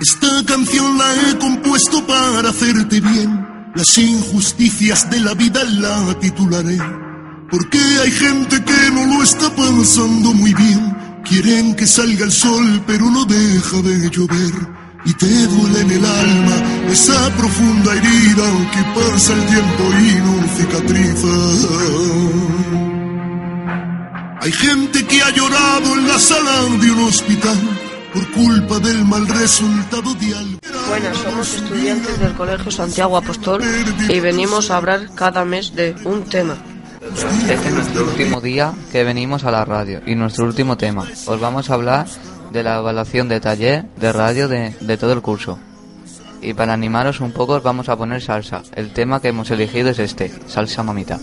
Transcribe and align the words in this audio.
Esta 0.00 0.44
canción 0.44 0.98
la 0.98 1.14
he 1.14 1.38
compuesto 1.38 2.06
para 2.06 2.50
hacerte 2.50 3.00
bien. 3.00 3.46
Las 3.74 3.98
injusticias 3.98 5.10
de 5.10 5.20
la 5.20 5.34
vida 5.34 5.64
la 5.64 6.18
titularé. 6.20 6.78
Porque 7.50 7.78
hay 8.02 8.10
gente 8.10 8.62
que 8.62 8.90
no 8.92 9.04
lo 9.06 9.22
está 9.22 9.54
pasando 9.54 10.32
muy 10.32 10.54
bien. 10.54 10.96
Quieren 11.24 11.74
que 11.74 11.86
salga 11.86 12.24
el 12.24 12.32
sol, 12.32 12.82
pero 12.86 13.10
no 13.10 13.24
deja 13.24 13.82
de 13.82 14.10
llover. 14.10 14.85
Y 15.06 15.14
te 15.14 15.46
duele 15.46 15.80
en 15.80 15.90
el 15.92 16.04
alma 16.04 16.56
esa 16.90 17.30
profunda 17.36 17.92
herida 17.94 18.44
que 18.72 18.82
pasa 19.00 19.32
el 19.32 19.46
tiempo 19.46 19.84
y 20.00 20.14
no 20.24 20.34
cicatriza. 20.56 21.34
Hay 24.40 24.52
gente 24.52 25.06
que 25.06 25.22
ha 25.22 25.30
llorado 25.30 25.94
en 25.94 26.08
la 26.08 26.18
sala 26.18 26.62
de 26.80 26.90
un 26.90 27.04
hospital 27.04 27.56
por 28.12 28.32
culpa 28.32 28.78
del 28.80 29.04
mal 29.04 29.26
resultado 29.28 30.14
de 30.14 30.34
algo. 30.34 30.58
Buenas, 30.88 31.16
somos 31.18 31.54
estudiantes 31.54 32.18
del 32.20 32.32
Colegio 32.34 32.70
Santiago 32.70 33.16
Apóstol 33.16 33.62
y 34.08 34.20
venimos 34.20 34.70
a 34.70 34.76
hablar 34.78 35.08
cada 35.14 35.44
mes 35.44 35.74
de 35.74 35.94
un 36.04 36.24
tema. 36.24 36.56
Este 37.48 37.68
es 37.68 37.74
nuestro 37.74 38.04
último 38.04 38.40
día 38.40 38.72
que 38.90 39.04
venimos 39.04 39.44
a 39.44 39.50
la 39.50 39.64
radio 39.64 40.00
y 40.06 40.14
nuestro 40.14 40.46
último 40.46 40.76
tema. 40.76 41.06
Os 41.26 41.40
vamos 41.40 41.70
a 41.70 41.74
hablar 41.74 42.06
de 42.52 42.62
la 42.62 42.78
evaluación 42.78 43.28
de 43.28 43.40
taller 43.40 43.84
de 43.96 44.12
radio 44.12 44.48
de, 44.48 44.74
de 44.80 44.96
todo 44.96 45.12
el 45.12 45.22
curso. 45.22 45.58
Y 46.42 46.54
para 46.54 46.74
animaros 46.74 47.20
un 47.20 47.32
poco 47.32 47.54
os 47.54 47.62
vamos 47.62 47.88
a 47.88 47.96
poner 47.96 48.22
salsa. 48.22 48.62
El 48.74 48.92
tema 48.92 49.20
que 49.20 49.28
hemos 49.28 49.50
elegido 49.50 49.90
es 49.90 49.98
este, 49.98 50.32
salsa 50.46 50.82
mamita. 50.82 51.18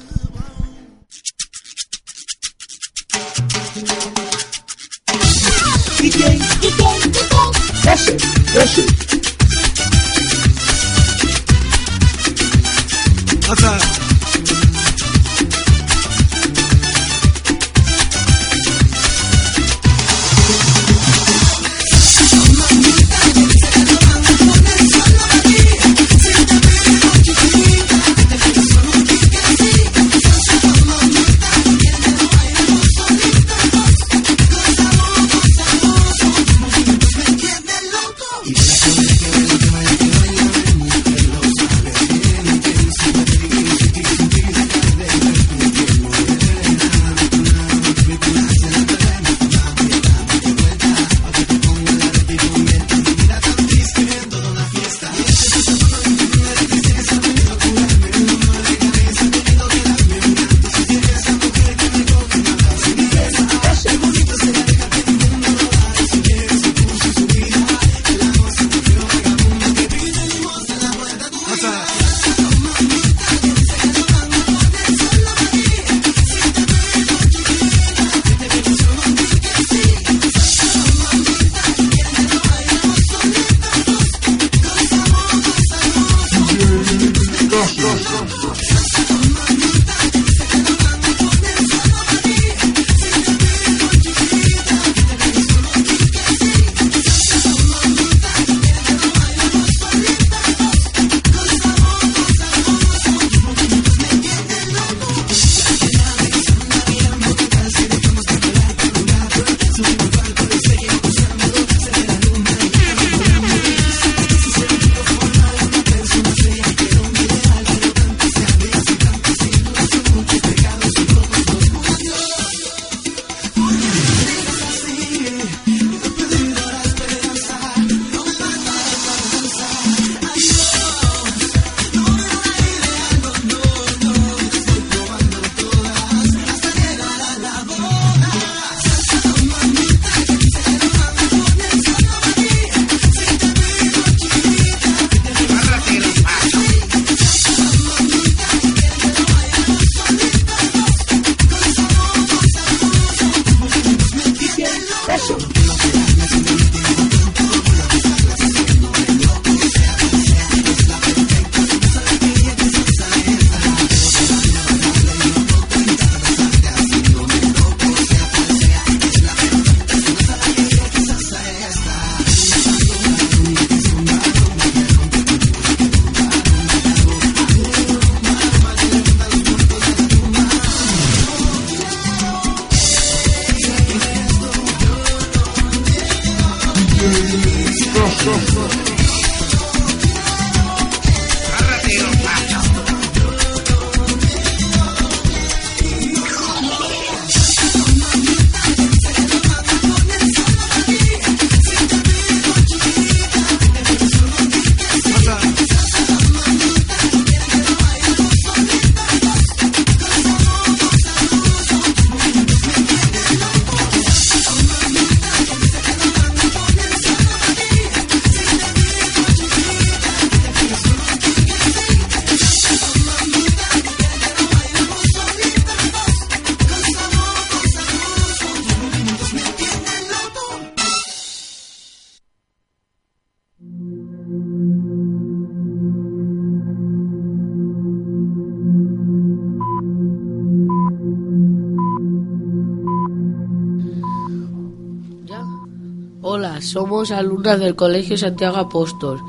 Somos 246.63 247.11
alumnas 247.11 247.59
del 247.59 247.75
Colegio 247.75 248.17
Santiago 248.17 248.57
Apóstol 248.57 249.21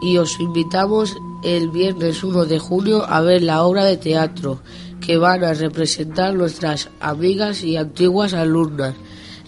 y 0.00 0.18
os 0.18 0.40
invitamos 0.40 1.16
el 1.42 1.70
viernes 1.70 2.22
1 2.24 2.44
de 2.46 2.58
junio 2.58 3.04
a 3.08 3.20
ver 3.20 3.42
la 3.42 3.62
obra 3.62 3.84
de 3.84 3.96
teatro 3.96 4.60
que 5.00 5.16
van 5.16 5.44
a 5.44 5.54
representar 5.54 6.34
nuestras 6.34 6.90
amigas 7.00 7.62
y 7.62 7.76
antiguas 7.76 8.34
alumnas. 8.34 8.94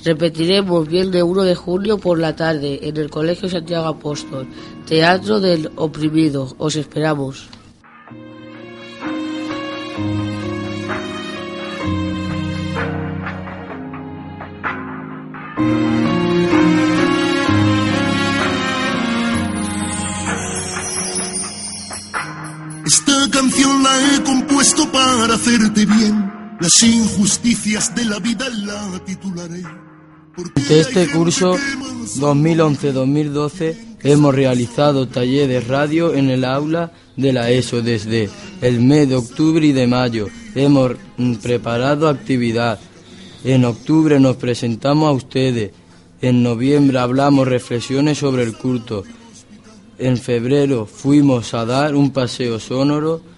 Repetiremos 0.05 0.89
viernes 0.89 1.23
1 1.23 1.43
de 1.43 1.55
junio 1.55 1.99
por 1.99 2.19
la 2.19 2.37
tarde 2.37 2.81
en 2.83 2.97
el 2.97 3.11
Colegio 3.11 3.49
Santiago 3.49 3.87
Apóstol, 3.87 4.47
Teatro 4.87 5.41
del 5.41 5.71
Oprimido. 5.77 6.55
Os 6.59 6.77
esperamos. 6.77 7.49
Compuesto 24.65 24.93
para 24.93 25.35
hacerte 25.35 25.85
bien. 25.85 26.33
Las 26.59 26.83
injusticias 26.83 27.95
de 27.95 28.07
la 28.07 28.19
vida 28.19 28.49
la 28.49 28.99
titularé. 29.05 29.63
Durante 30.37 30.81
este 30.81 31.07
curso 31.09 31.57
2011-2012 32.17 33.99
hemos 34.05 34.35
realizado 34.35 35.07
talleres 35.07 35.49
de 35.49 35.61
radio 35.61 36.15
en 36.15 36.31
el 36.31 36.45
aula 36.45 36.93
de 37.17 37.33
la 37.35 37.51
ESO 37.51 37.83
desde 37.83 38.31
el 38.63 38.81
mes 38.81 39.09
de 39.09 39.17
octubre 39.17 39.67
y 39.67 39.73
de 39.73 39.87
mayo. 39.87 40.29
Hemos 40.55 40.93
mm, 41.19 41.35
preparado 41.35 42.09
actividad. 42.09 42.81
En 43.45 43.67
octubre 43.67 44.19
nos 44.19 44.37
presentamos 44.37 45.11
a 45.11 45.13
ustedes. 45.13 45.73
En 46.23 46.43
noviembre 46.43 46.99
hablamos 47.01 47.47
reflexiones 47.47 48.17
sobre 48.17 48.45
el 48.45 48.57
culto. 48.57 49.05
En 49.99 50.17
febrero 50.17 50.87
fuimos 50.87 51.53
a 51.53 51.67
dar 51.67 51.95
un 51.95 52.13
paseo 52.13 52.59
sonoro 52.59 53.34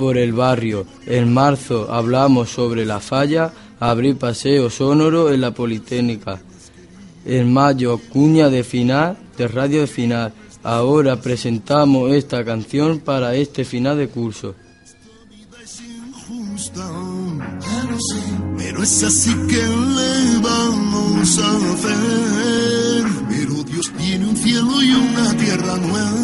por 0.00 0.16
el 0.16 0.32
barrio. 0.32 0.86
En 1.04 1.30
marzo 1.30 1.92
hablamos 1.92 2.48
sobre 2.48 2.86
la 2.86 3.00
falla, 3.00 3.52
abrir 3.78 4.16
paseo 4.16 4.70
sonoro 4.70 5.30
en 5.30 5.42
la 5.42 5.50
Politécnica. 5.50 6.40
En 7.26 7.52
mayo 7.52 8.00
cuña 8.08 8.48
de 8.48 8.64
final, 8.64 9.18
de 9.36 9.46
radio 9.46 9.82
de 9.82 9.86
final. 9.86 10.32
Ahora 10.62 11.20
presentamos 11.20 12.12
esta 12.12 12.42
canción 12.46 13.00
para 13.00 13.34
este 13.34 13.66
final 13.66 13.98
de 13.98 14.08
curso. 14.08 14.54
Pero 18.56 18.82
es 18.82 19.02
así 19.02 19.34
que 19.50 19.62
le 19.98 20.38
vamos 20.42 21.38
a 21.38 21.56
hacer. 21.74 23.04
Pero 23.28 23.52
Dios 23.64 23.92
tiene 23.98 24.26
un 24.26 24.36
cielo 24.36 24.82
y 24.82 24.92
una 24.92 25.36
tierra 25.36 25.76
nueva. 25.76 26.19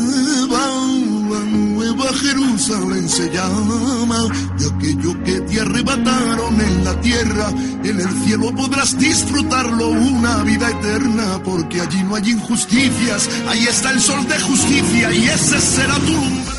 Jerusalén 2.67 3.09
se 3.09 3.31
llama. 3.31 4.27
De 4.59 4.67
aquello 4.67 5.25
que 5.25 5.41
te 5.43 5.61
arrebataron 5.61 6.61
en 6.61 6.85
la 6.85 7.01
tierra, 7.01 7.49
en 7.85 8.01
el 8.01 8.09
cielo 8.25 8.53
podrás 8.57 8.99
disfrutarlo 8.99 9.89
una 9.89 10.43
vida 10.43 10.71
eterna. 10.71 11.41
Porque 11.45 11.81
allí 11.81 12.03
no 12.03 12.17
hay 12.17 12.31
injusticias. 12.31 13.29
Ahí 13.49 13.67
está 13.67 13.91
el 13.91 14.01
sol 14.01 14.27
de 14.27 14.41
justicia 14.41 15.13
y 15.13 15.29
ese 15.29 15.61
será 15.61 15.95
tu 15.95 16.13
lumbre. 16.13 16.55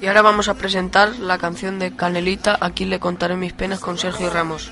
Y 0.00 0.06
ahora 0.06 0.22
vamos 0.22 0.48
a 0.48 0.54
presentar 0.54 1.16
la 1.16 1.38
canción 1.38 1.78
de 1.78 1.94
Canelita, 1.94 2.58
aquí 2.60 2.84
le 2.84 3.00
contaré 3.00 3.34
mis 3.36 3.54
penas 3.54 3.80
con 3.80 3.96
Sergio 3.96 4.28
Ramos. 4.30 4.70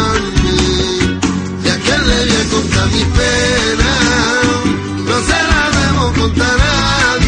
Contar 0.00 0.20
llevarme 0.22 0.56
y 1.64 1.68
a 1.68 1.76
quién 1.80 2.08
le 2.08 2.16
voy 2.16 2.36
a 2.36 2.50
contar 2.50 2.86
mi 2.88 3.04
pena 3.18 3.92
no 5.06 5.16
se 5.28 5.38
la 5.50 5.62
debo 5.78 6.04
contar 6.20 6.58
a 6.60 7.19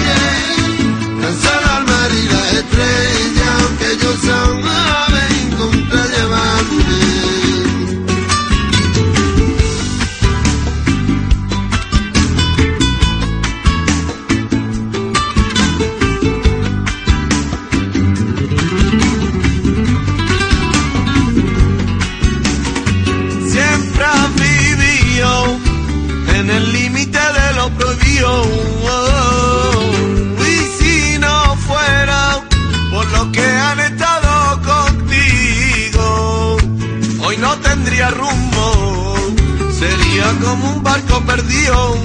como 40.53 40.71
un 40.73 40.83
barco 40.83 41.19
perdido. 41.23 41.97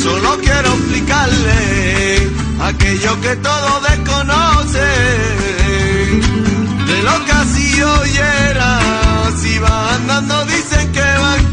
Solo 0.00 0.38
quiero 0.38 0.68
explicarle 0.74 2.30
aquello 2.60 3.20
que 3.20 3.34
todos 3.36 3.82
desconocen 3.90 4.84
de 6.86 7.02
lo 7.02 7.24
que 7.24 7.32
así 7.32 7.82
oyera. 7.82 8.78
Si 9.40 9.58
va 9.58 9.94
andando 9.94 10.44
dicen 10.44 10.92
que 10.92 11.00
va 11.00 11.36
en 11.36 11.46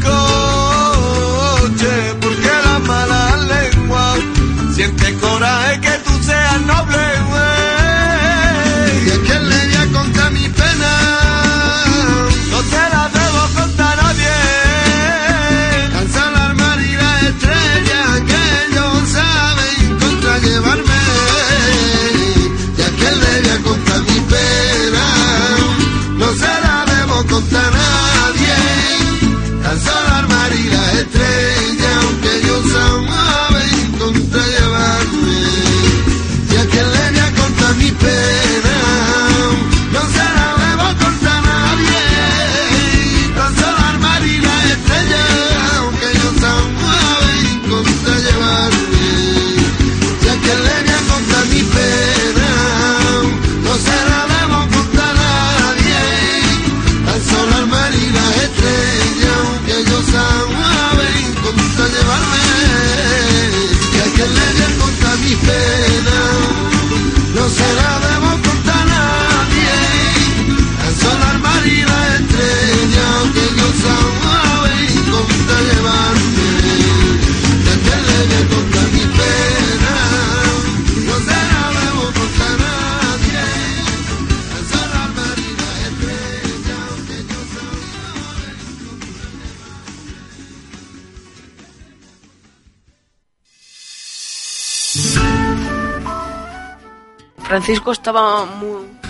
Francisco 97.54 97.92
estaba 97.92 98.42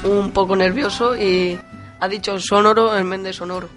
un 0.03 0.31
poco 0.35 0.55
nervioso 0.55 1.17
y 1.17 1.59
ha 1.99 2.07
dicho 2.09 2.39
sonoro 2.39 2.95
en 2.95 3.09
vez 3.09 3.23
de 3.23 3.33
sonoro. 3.33 3.71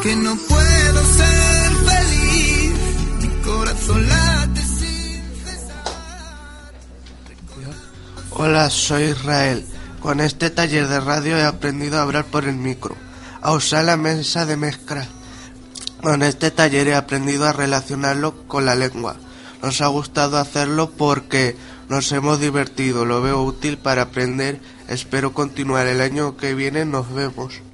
que 0.00 0.14
no 0.14 0.36
puedo 0.36 1.04
ser 1.04 1.70
feliz. 1.88 2.74
Mi 3.22 3.28
corazón 3.42 4.08
late 4.08 4.60
sin 4.60 5.22
Hola, 8.30 8.70
soy 8.70 9.02
Israel. 9.02 9.66
Con 9.98 10.20
este 10.20 10.50
taller 10.50 10.86
de 10.86 11.00
radio 11.00 11.36
he 11.38 11.44
aprendido 11.44 11.98
a 11.98 12.02
hablar 12.02 12.24
por 12.24 12.44
el 12.44 12.54
micro, 12.54 12.94
a 13.42 13.50
usar 13.50 13.84
la 13.84 13.96
mesa 13.96 14.46
de 14.46 14.56
mezcla. 14.56 15.08
Con 16.00 16.22
este 16.22 16.52
taller 16.52 16.86
he 16.86 16.94
aprendido 16.94 17.46
a 17.46 17.52
relacionarlo 17.52 18.46
con 18.46 18.64
la 18.64 18.76
lengua. 18.76 19.16
Nos 19.62 19.80
ha 19.80 19.88
gustado 19.88 20.38
hacerlo 20.38 20.90
porque 20.90 21.56
nos 21.88 22.10
hemos 22.12 22.40
divertido. 22.40 23.04
Lo 23.04 23.20
veo 23.20 23.42
útil 23.42 23.78
para 23.78 24.02
aprender. 24.02 24.60
Espero 24.88 25.32
continuar 25.32 25.86
el 25.86 26.00
año 26.00 26.36
que 26.36 26.54
viene. 26.54 26.84
Nos 26.84 27.12
vemos. 27.12 27.67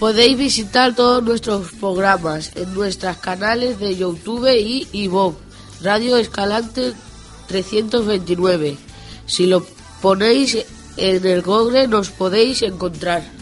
Podéis 0.00 0.38
visitar 0.38 0.94
todos 0.94 1.22
nuestros 1.22 1.72
programas 1.72 2.52
en 2.56 2.72
nuestros 2.72 3.18
canales 3.18 3.78
de 3.78 3.94
YouTube 3.96 4.48
y 4.50 4.88
iVoox, 4.92 5.34
Radio 5.82 6.16
Escalante 6.16 6.94
329. 7.48 8.78
Si 9.26 9.44
lo 9.44 9.62
ponéis 10.00 10.56
en 10.96 11.26
el 11.26 11.42
Google 11.42 11.86
nos 11.86 12.08
podéis 12.08 12.62
encontrar. 12.62 13.39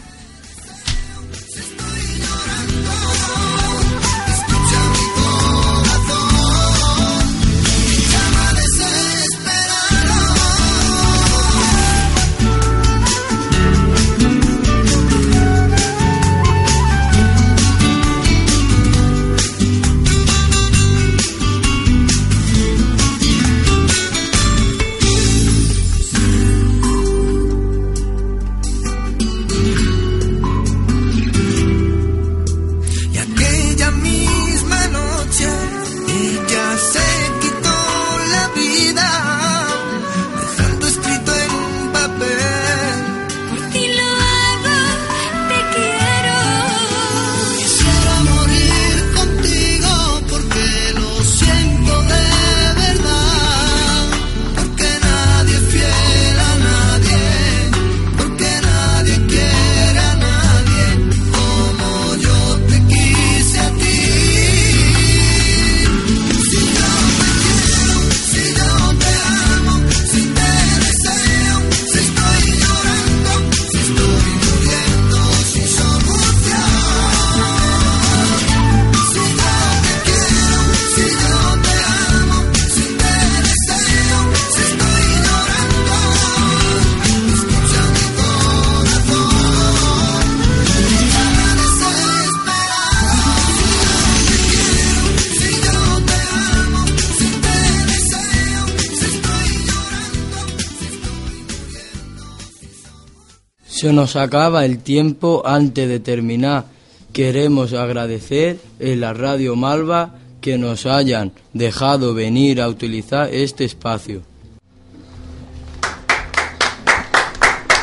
Se 103.79 103.93
nos 103.93 104.17
acaba 104.17 104.65
el 104.65 104.79
tiempo 104.79 105.41
antes 105.45 105.87
de 105.87 106.01
terminar. 106.01 106.65
Queremos 107.13 107.71
agradecer 107.71 108.59
en 108.77 108.99
la 108.99 109.13
Radio 109.13 109.55
Malva 109.55 110.15
que 110.41 110.57
nos 110.57 110.85
hayan 110.85 111.31
dejado 111.53 112.13
venir 112.13 112.61
a 112.61 112.67
utilizar 112.67 113.33
este 113.33 113.63
espacio. 113.63 114.21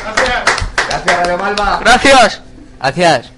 Gracias. 0.03 0.43
Gracias, 0.87 1.17
Radio 1.17 1.37
Malva. 1.39 1.79
Gracias. 1.79 2.41
Gracias. 2.79 3.31